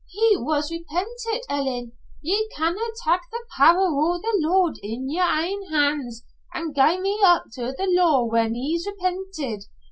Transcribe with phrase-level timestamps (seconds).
[0.09, 1.91] "He was repentit, Ellen.
[2.23, 6.23] Ye can na' tak the power o' the Lord in yer ain han's
[6.55, 9.65] an' gie a man up to the law whan he's repentit.